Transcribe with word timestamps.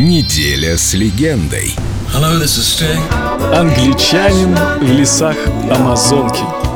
Неделя 0.00 0.78
с 0.78 0.94
легендой. 0.94 1.74
Hello. 2.14 2.30
Англичанин 3.52 4.56
в 4.80 4.92
лесах 4.92 5.36
Амазонки. 5.72 6.67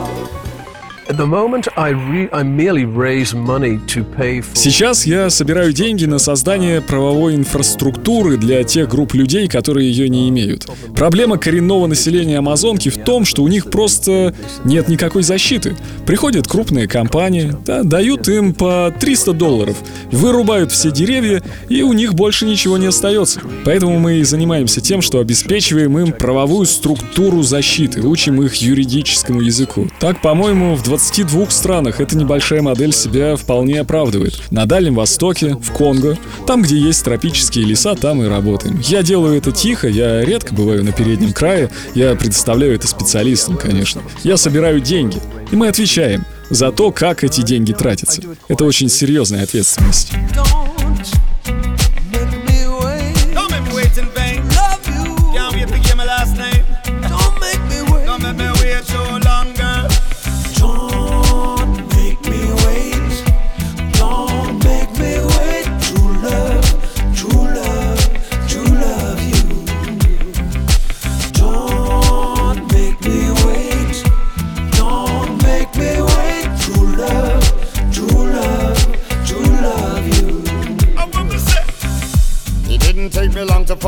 Сейчас 4.54 5.04
я 5.04 5.30
собираю 5.30 5.72
деньги 5.72 6.04
на 6.04 6.18
создание 6.18 6.80
правовой 6.80 7.34
инфраструктуры 7.34 8.36
для 8.36 8.62
тех 8.62 8.88
групп 8.88 9.14
людей, 9.14 9.48
которые 9.48 9.90
ее 9.90 10.08
не 10.08 10.28
имеют. 10.28 10.68
Проблема 10.94 11.38
коренного 11.38 11.86
населения 11.88 12.38
Амазонки 12.38 12.88
в 12.88 12.98
том, 12.98 13.24
что 13.24 13.42
у 13.42 13.48
них 13.48 13.70
просто 13.70 14.34
нет 14.64 14.88
никакой 14.88 15.24
защиты. 15.24 15.76
Приходят 16.06 16.46
крупные 16.46 16.86
компании, 16.86 17.52
да, 17.64 17.82
дают 17.82 18.28
им 18.28 18.54
по 18.54 18.94
300 18.98 19.32
долларов, 19.32 19.76
вырубают 20.12 20.70
все 20.70 20.92
деревья, 20.92 21.42
и 21.68 21.82
у 21.82 21.92
них 21.92 22.14
больше 22.14 22.46
ничего 22.46 22.78
не 22.78 22.86
остается. 22.86 23.40
Поэтому 23.64 23.98
мы 23.98 24.18
и 24.18 24.22
занимаемся 24.22 24.80
тем, 24.80 25.02
что 25.02 25.18
обеспечиваем 25.18 25.98
им 25.98 26.12
правовую 26.12 26.66
структуру 26.66 27.42
защиты, 27.42 28.02
учим 28.02 28.40
их 28.42 28.54
юридическому 28.56 29.40
языку. 29.40 29.88
Так, 29.98 30.20
по-моему, 30.20 30.76
в 30.76 30.91
22 30.92 31.48
странах 31.48 32.00
эта 32.02 32.18
небольшая 32.18 32.60
модель 32.60 32.92
себя 32.92 33.36
вполне 33.36 33.80
оправдывает. 33.80 34.38
На 34.50 34.66
Дальнем 34.66 34.96
Востоке, 34.96 35.54
в 35.54 35.72
Конго, 35.72 36.18
там, 36.46 36.60
где 36.60 36.76
есть 36.76 37.02
тропические 37.02 37.64
леса, 37.64 37.94
там 37.94 38.22
и 38.22 38.26
работаем. 38.26 38.78
Я 38.84 39.02
делаю 39.02 39.38
это 39.38 39.52
тихо, 39.52 39.88
я 39.88 40.22
редко 40.22 40.52
бываю 40.52 40.84
на 40.84 40.92
переднем 40.92 41.32
крае, 41.32 41.70
я 41.94 42.14
предоставляю 42.14 42.74
это 42.74 42.88
специалистам, 42.88 43.56
конечно. 43.56 44.02
Я 44.22 44.36
собираю 44.36 44.80
деньги, 44.80 45.18
и 45.50 45.56
мы 45.56 45.68
отвечаем 45.68 46.26
за 46.50 46.70
то, 46.72 46.92
как 46.92 47.24
эти 47.24 47.40
деньги 47.40 47.72
тратятся. 47.72 48.20
Это 48.48 48.66
очень 48.66 48.90
серьезная 48.90 49.44
ответственность. 49.44 50.12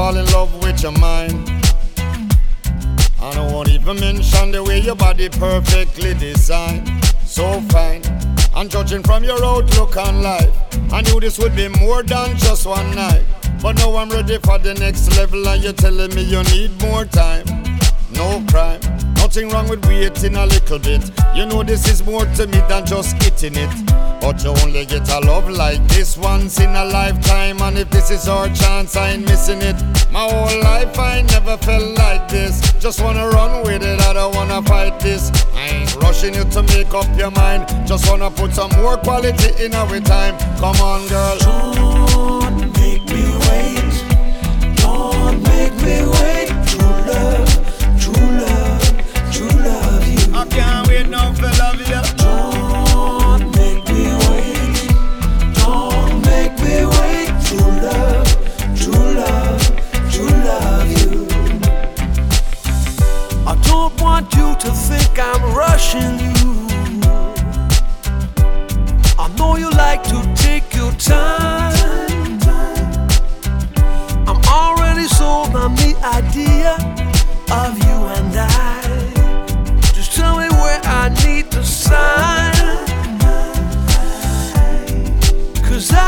Fall 0.04 0.18
in 0.18 0.26
love 0.32 0.52
with 0.62 0.82
your 0.82 0.92
mind. 0.92 1.32
I 3.18 3.32
won't 3.38 3.54
want 3.54 3.68
even 3.70 3.98
mention 3.98 4.50
the 4.50 4.62
way 4.62 4.80
your 4.80 4.96
body 4.96 5.30
perfectly 5.30 6.12
designed. 6.12 6.86
So 7.24 7.62
fine. 7.72 8.02
And 8.54 8.70
judging 8.70 9.02
from 9.02 9.24
your 9.24 9.42
outlook 9.42 9.96
on 9.96 10.22
life, 10.22 10.54
I 10.92 11.00
knew 11.00 11.20
this 11.20 11.38
would 11.38 11.56
be 11.56 11.68
more 11.68 12.02
than 12.02 12.36
just 12.36 12.66
one 12.66 12.94
night. 12.94 13.24
But 13.62 13.76
now 13.76 13.96
I'm 13.96 14.10
ready 14.10 14.36
for 14.40 14.58
the 14.58 14.74
next 14.74 15.16
level, 15.16 15.48
and 15.48 15.62
you're 15.64 15.72
telling 15.72 16.14
me 16.14 16.22
you 16.24 16.42
need 16.52 16.72
more 16.82 17.06
time. 17.06 17.46
No 18.12 18.44
crime, 18.50 18.82
nothing 19.34 19.50
wrong 19.50 19.68
with 19.68 19.84
waiting 19.86 20.36
a 20.36 20.46
little 20.46 20.78
bit. 20.78 21.10
You 21.34 21.44
know 21.46 21.64
this 21.64 21.88
is 21.88 22.04
more 22.04 22.24
to 22.36 22.46
me 22.46 22.58
than 22.68 22.86
just 22.86 23.20
hitting 23.20 23.56
it. 23.56 23.70
But 24.20 24.44
you 24.44 24.50
only 24.62 24.86
get 24.86 25.08
a 25.08 25.18
love 25.18 25.50
like 25.50 25.82
this 25.88 26.16
once 26.16 26.60
in 26.60 26.70
a 26.70 26.84
lifetime, 26.84 27.60
and 27.62 27.76
if 27.76 27.90
this 27.90 28.12
is 28.12 28.28
our 28.28 28.46
chance, 28.50 28.96
I 28.96 29.10
ain't 29.10 29.24
missing 29.24 29.60
it. 29.60 29.74
My 30.12 30.20
whole 30.20 30.60
life 30.62 30.96
I 30.98 31.22
never 31.22 31.56
felt 31.56 31.98
like 31.98 32.28
this. 32.28 32.60
Just 32.74 33.00
wanna 33.00 33.26
run 33.28 33.64
with 33.64 33.82
it, 33.82 34.00
I 34.02 34.12
don't 34.12 34.34
wanna 34.36 34.62
fight 34.62 35.00
this. 35.00 35.32
I 35.54 35.66
ain't 35.68 35.96
rushing 35.96 36.34
you 36.34 36.44
to 36.44 36.62
make 36.62 36.94
up 36.94 37.08
your 37.18 37.32
mind. 37.32 37.66
Just 37.88 38.08
wanna 38.08 38.30
put 38.30 38.54
some 38.54 38.70
more 38.76 38.96
quality 38.98 39.64
in 39.64 39.74
our 39.74 39.98
time. 40.00 40.38
Come 40.60 40.80
on, 40.80 41.08
girl. 41.08 41.93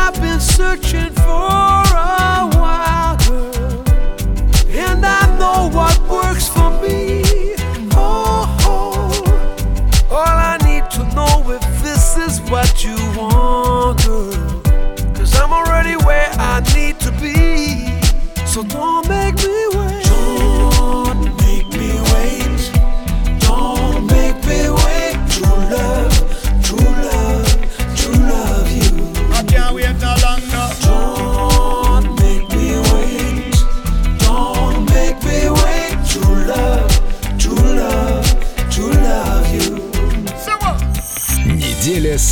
I've 0.09 0.21
been 0.21 0.39
searching 0.39 1.11
for 1.15 2.36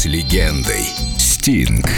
легендой. 0.07 0.85
Стинг. 1.19 1.89